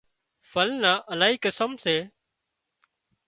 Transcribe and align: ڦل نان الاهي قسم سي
ڦل 0.51 0.69
نان 0.83 0.97
الاهي 1.11 1.35
قسم 1.43 1.71
سي 1.83 1.95